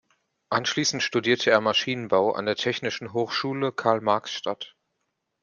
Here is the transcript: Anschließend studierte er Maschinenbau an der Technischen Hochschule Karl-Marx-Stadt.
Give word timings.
Anschließend 0.49 1.03
studierte 1.03 1.51
er 1.51 1.61
Maschinenbau 1.61 2.33
an 2.33 2.47
der 2.47 2.55
Technischen 2.55 3.13
Hochschule 3.13 3.71
Karl-Marx-Stadt. 3.71 4.75